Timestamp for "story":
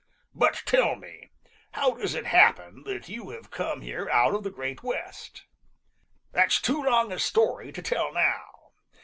7.19-7.71